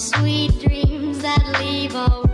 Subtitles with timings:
[0.00, 2.29] sweet dreams that leave all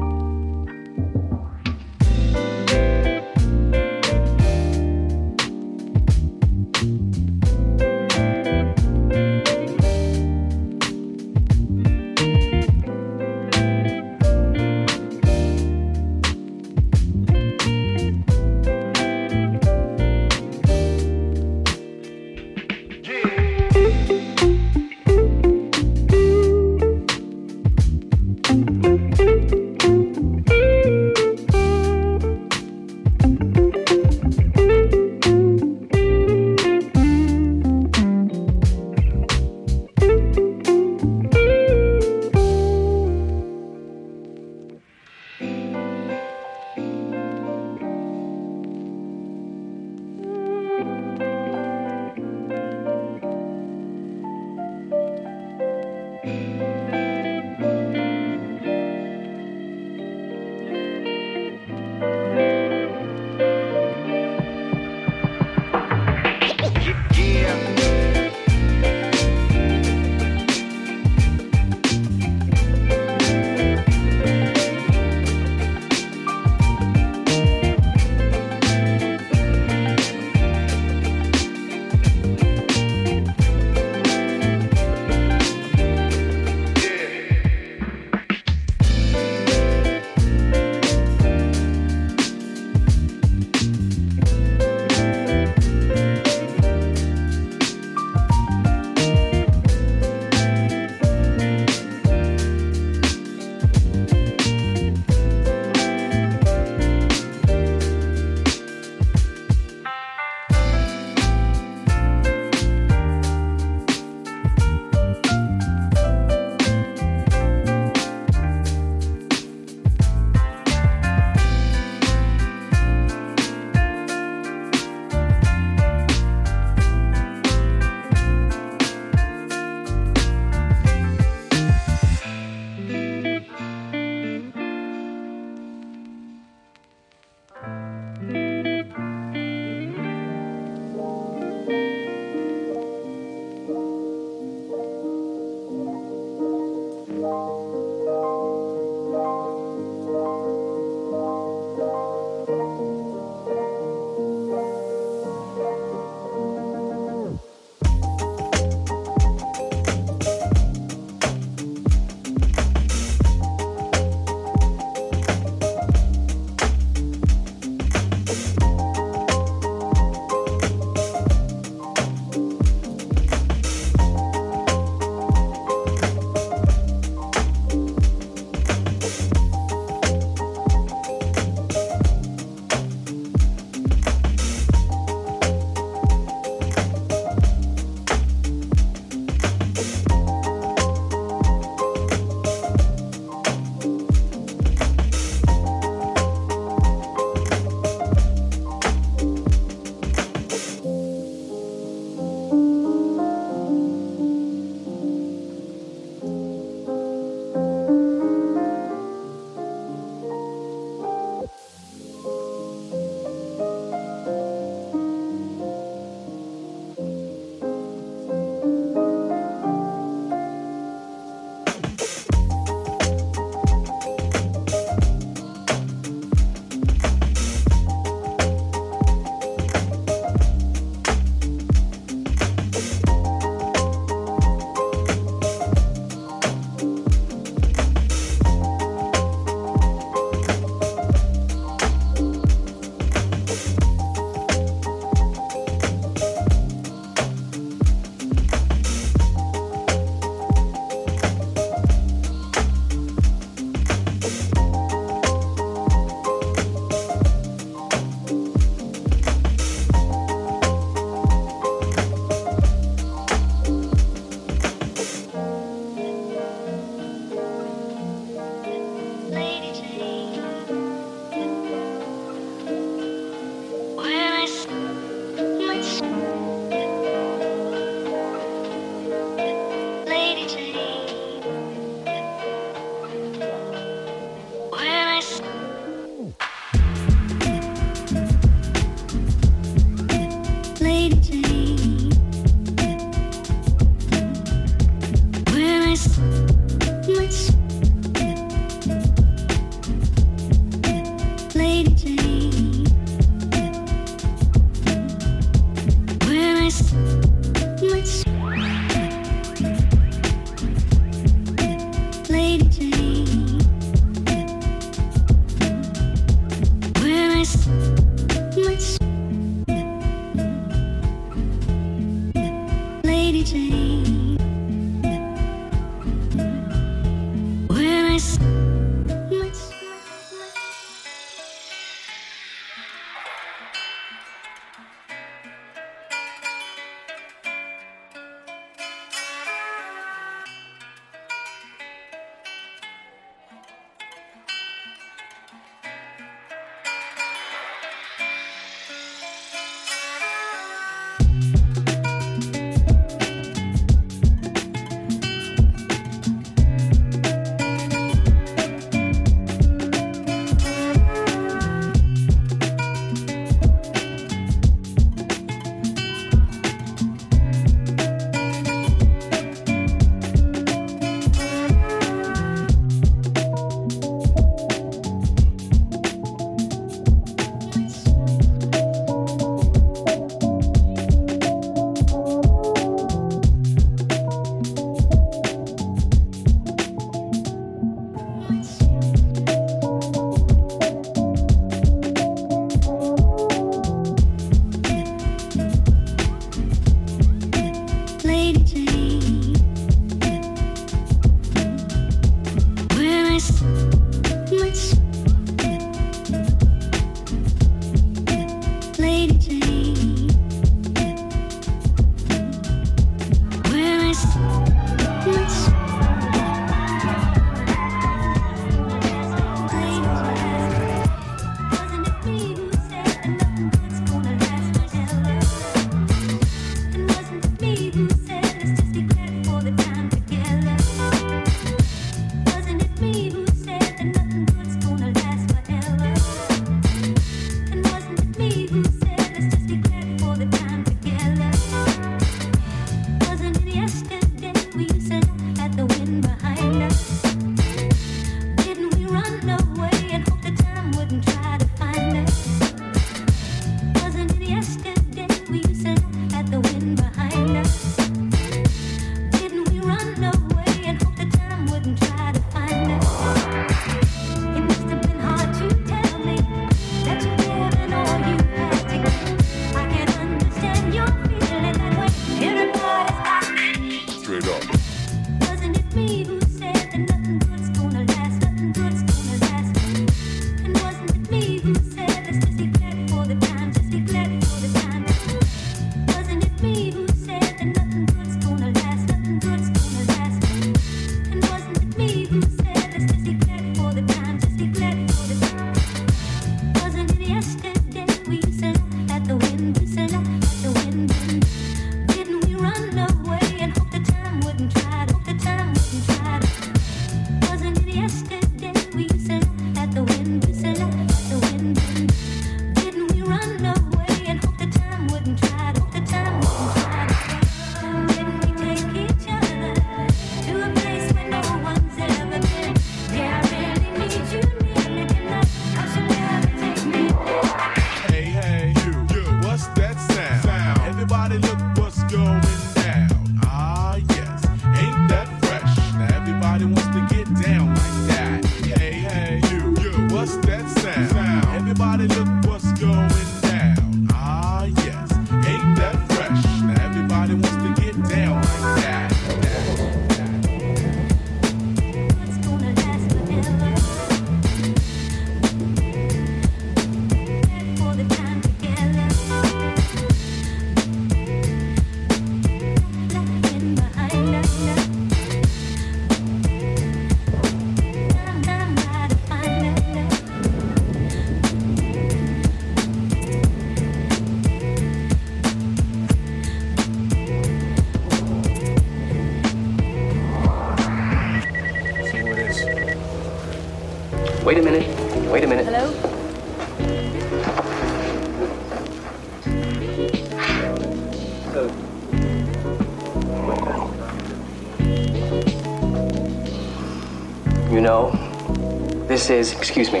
[599.24, 600.00] This is, excuse me,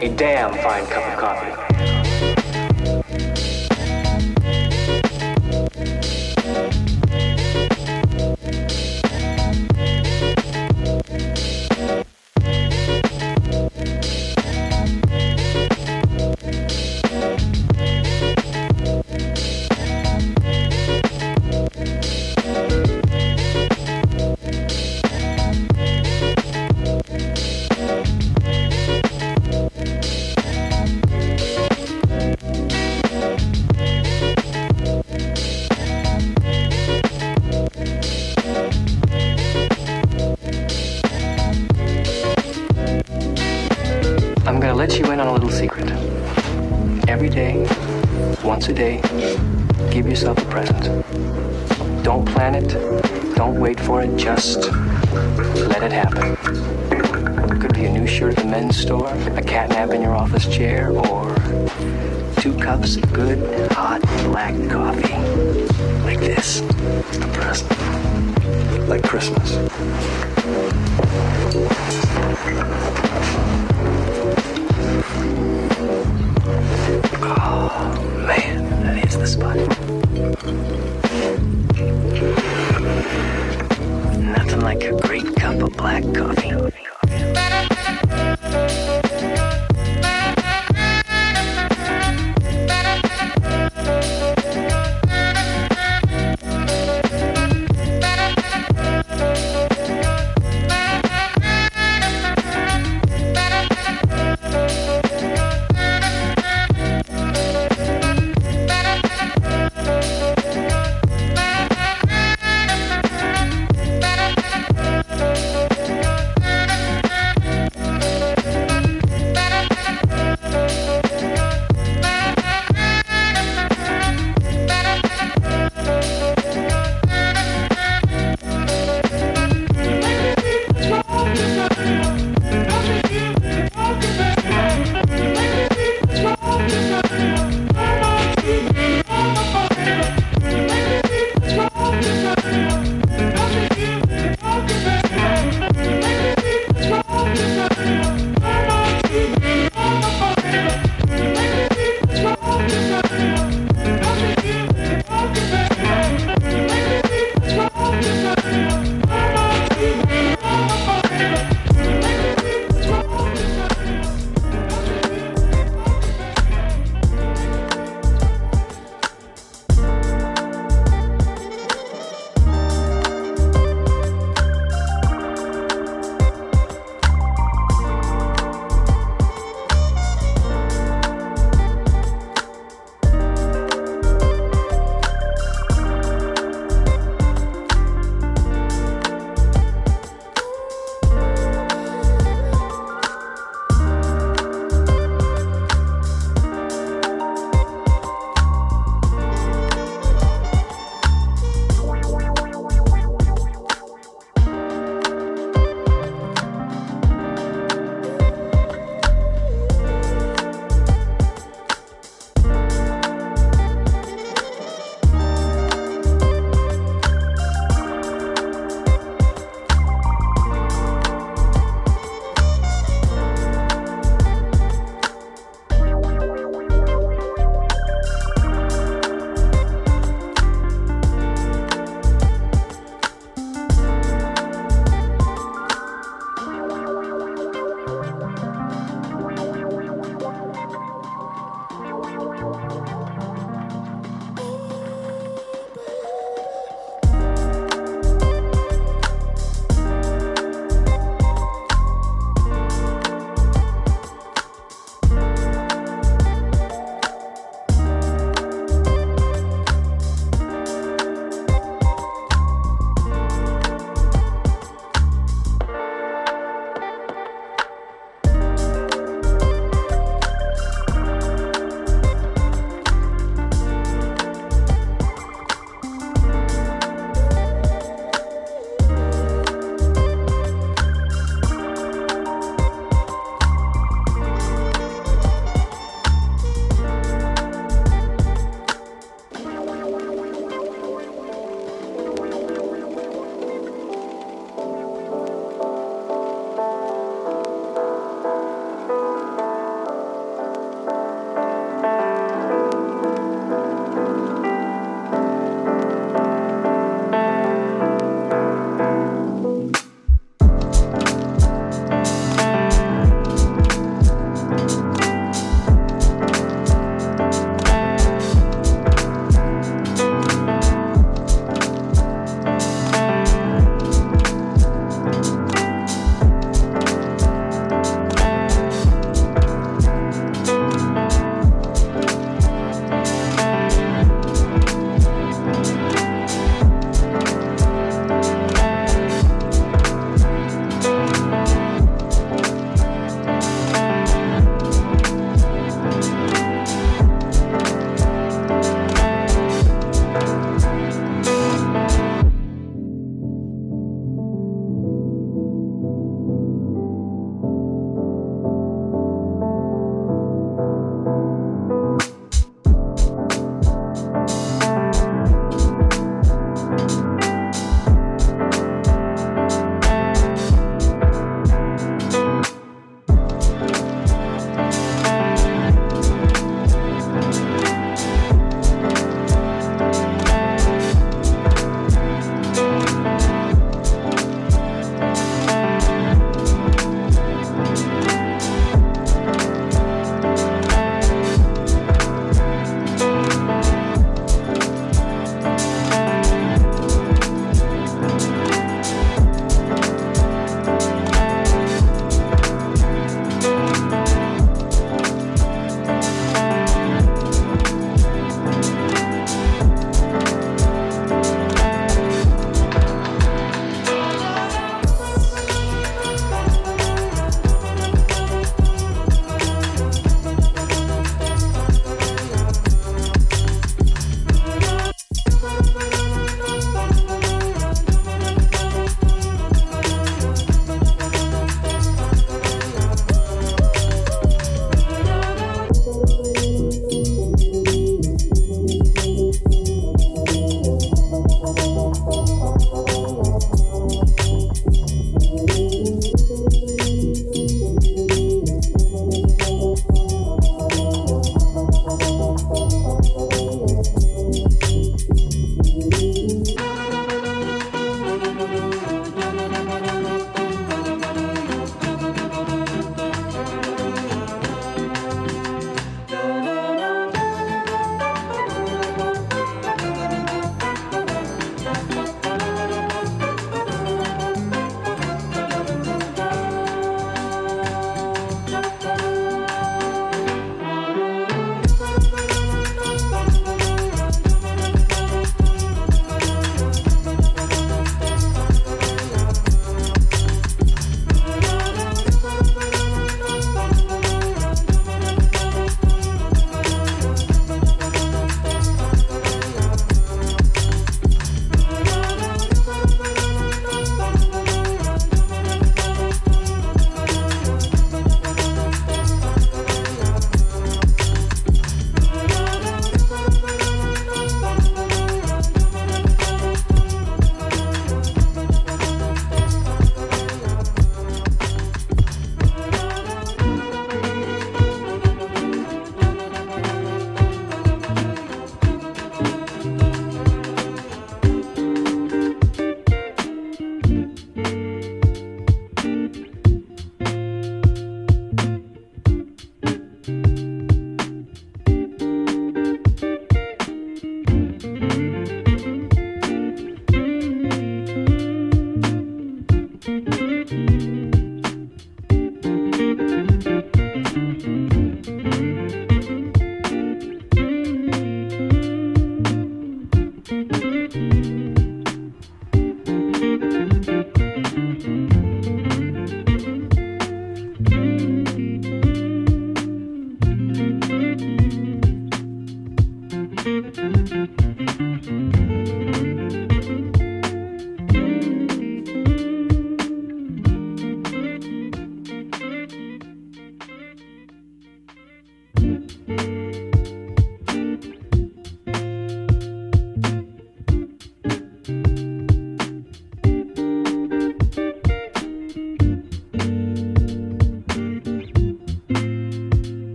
[0.00, 1.43] a damn fine cup of coffee.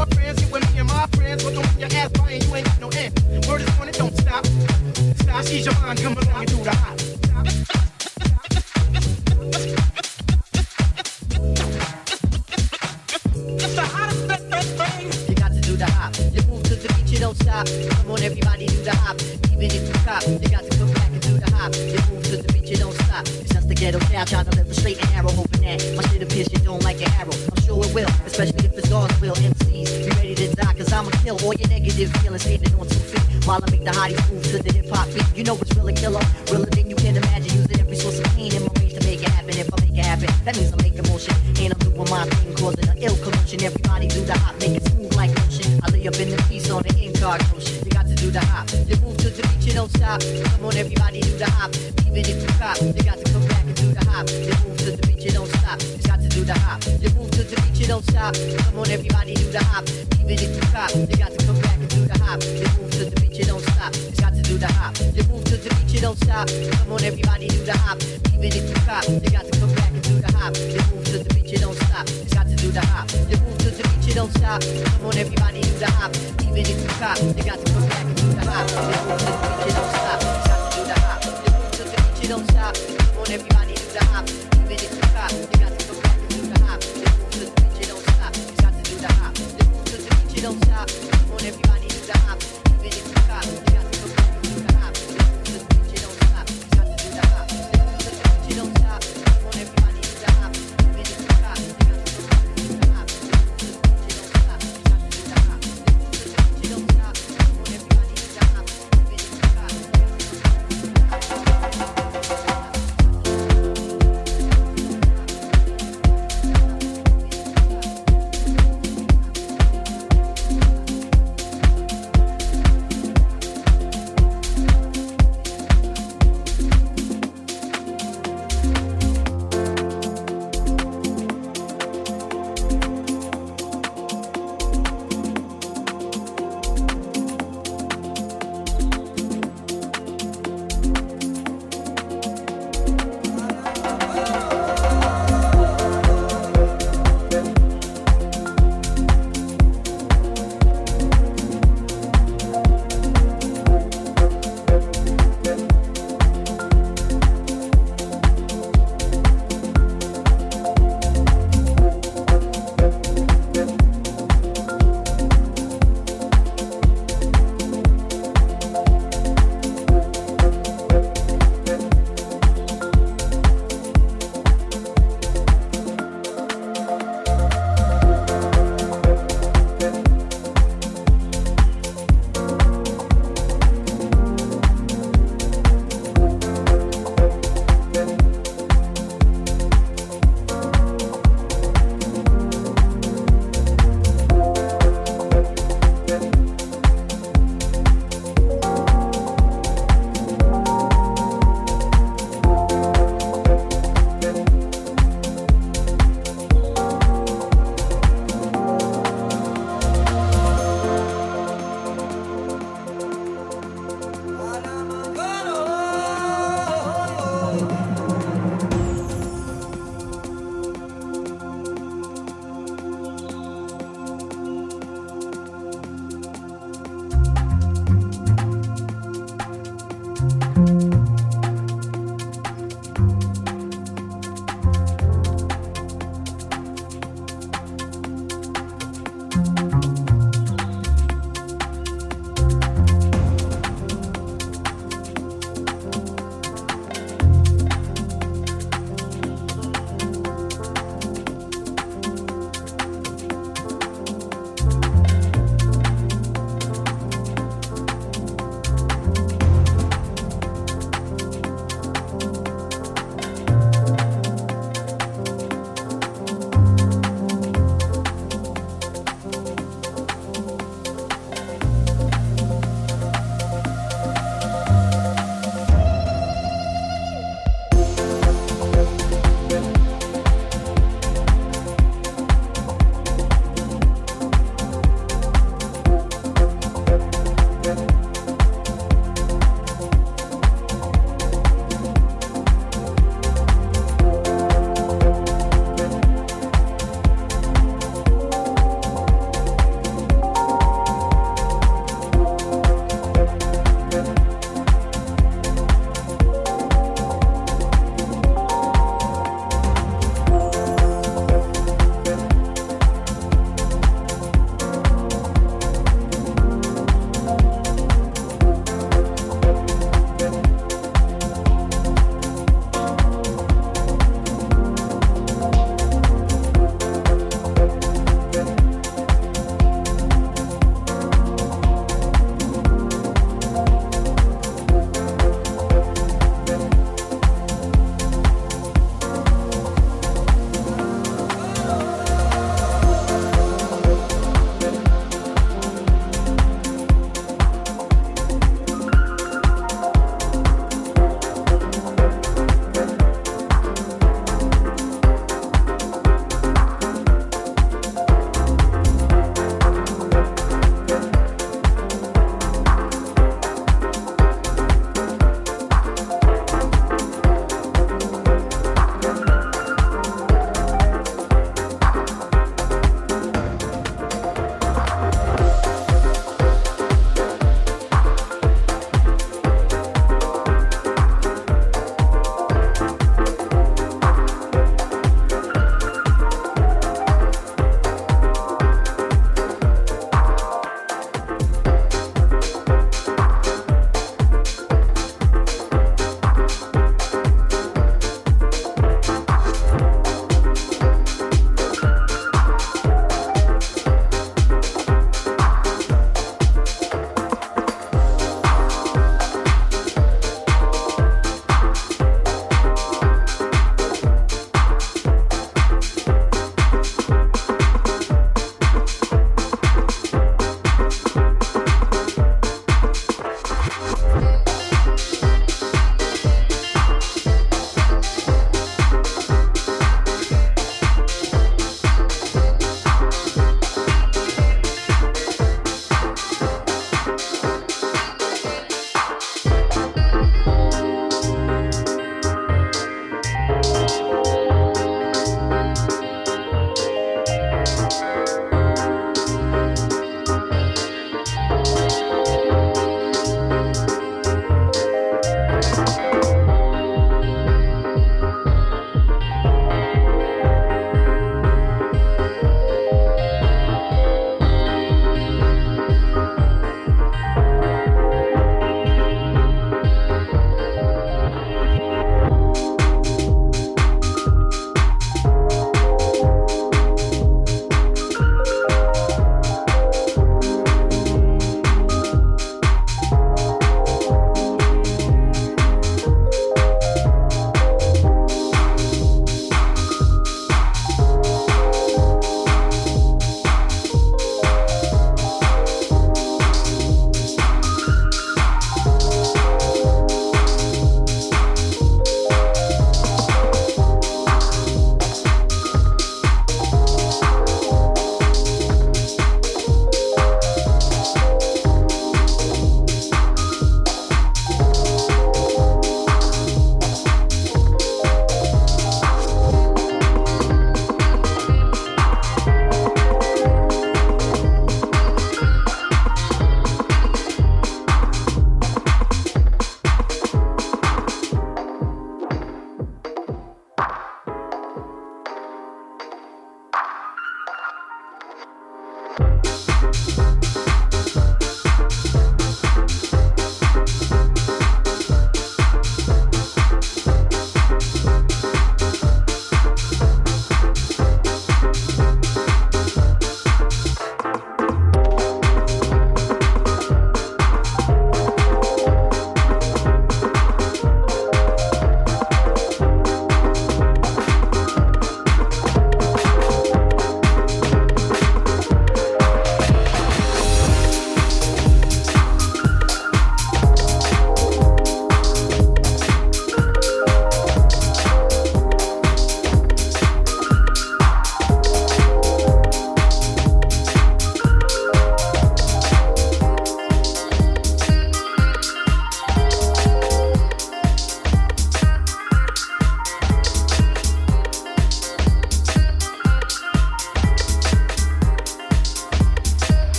[0.00, 1.44] your friends, you and me and my friends.
[1.44, 3.12] But don't your ass by and you ain't got no end.
[3.46, 4.46] Word is on it, don't stop.
[5.16, 6.79] Stop, seize your mind, come along and do that.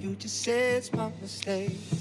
[0.00, 1.93] You just say it's my mistake.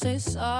[0.00, 0.59] say sorry.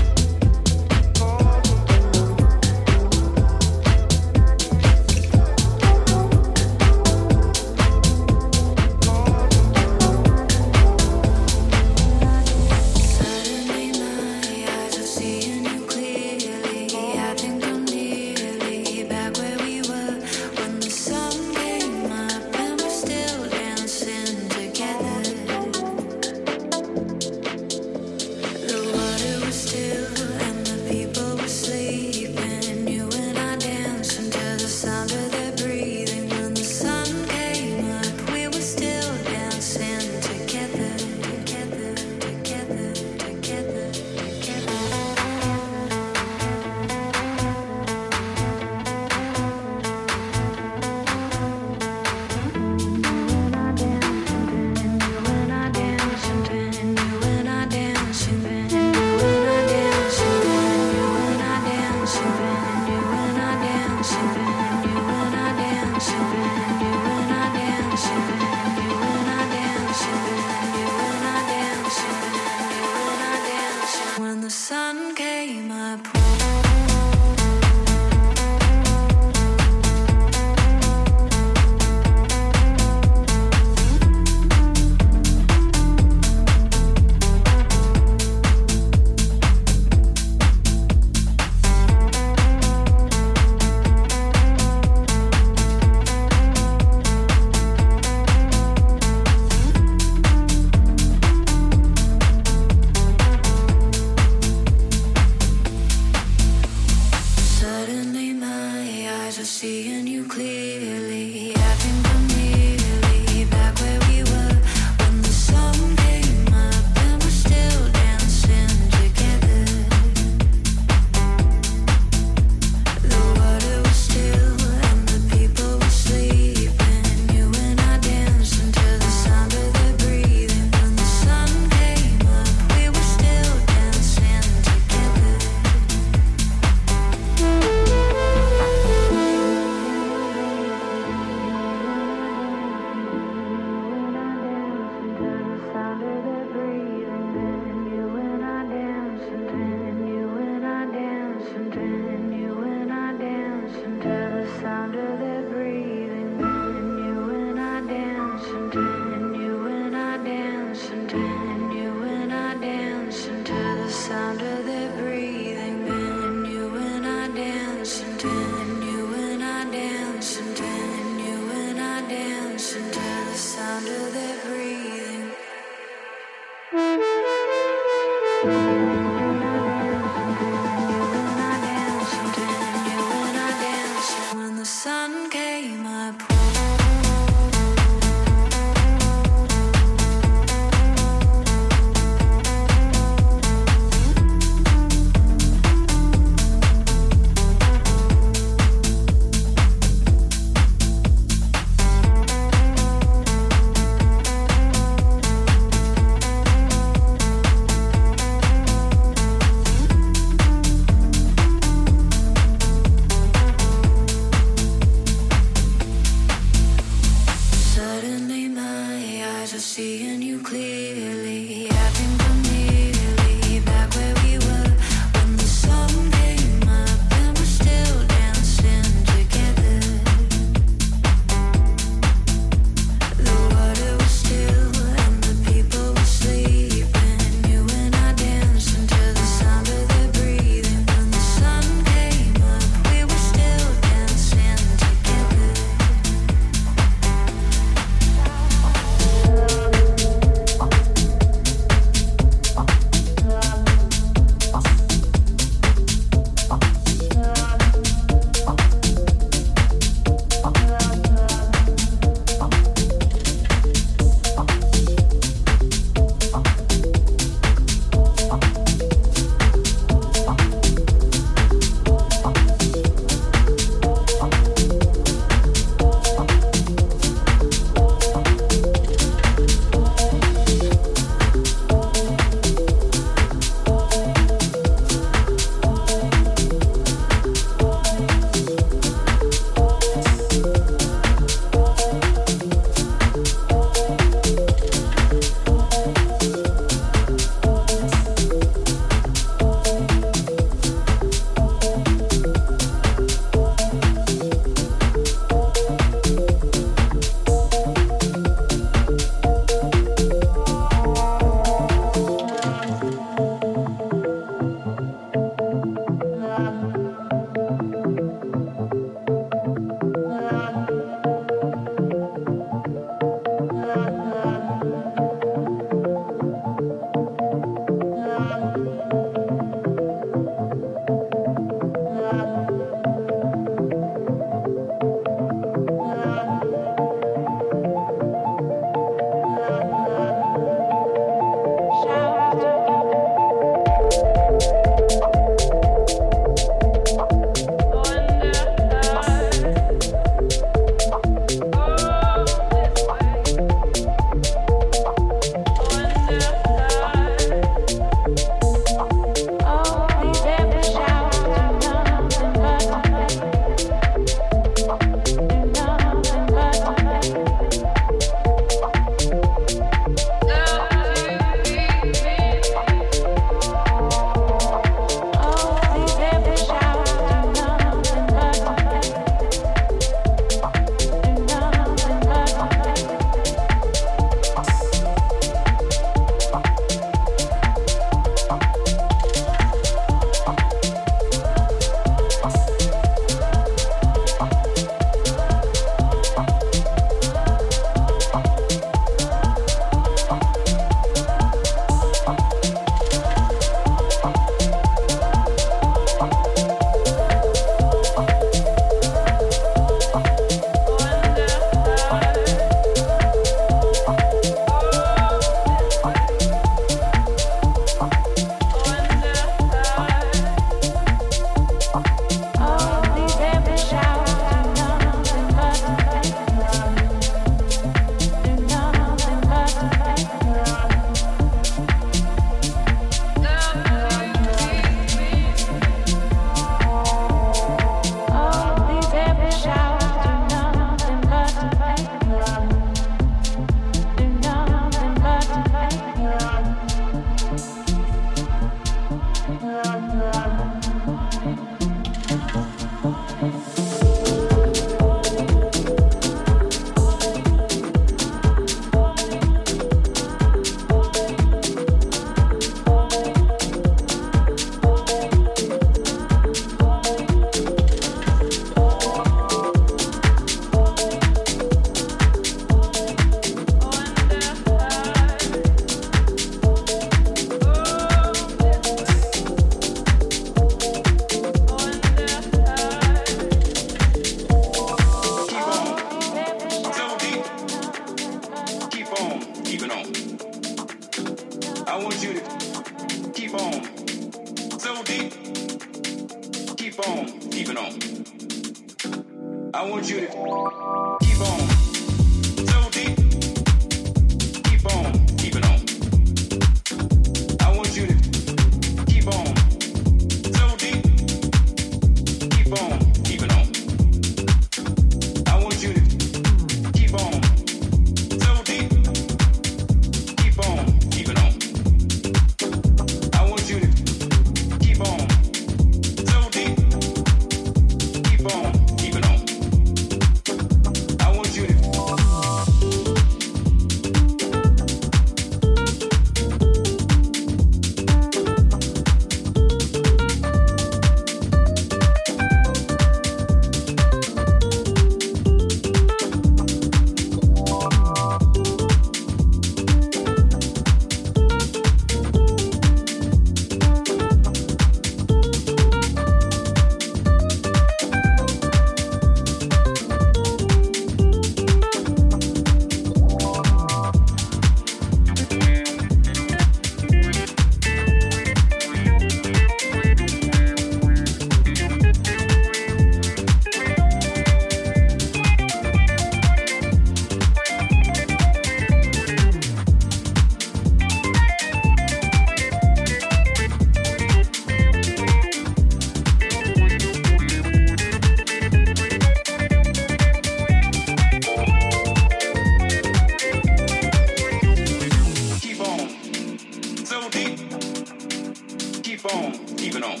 [599.84, 600.00] on.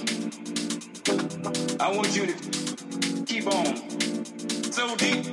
[1.80, 2.34] I want you to
[3.26, 3.76] keep on
[4.72, 5.24] so deep.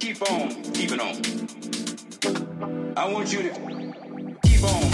[0.00, 1.22] Keep on keeping on.
[2.96, 3.50] I want you to
[4.42, 4.93] keep on.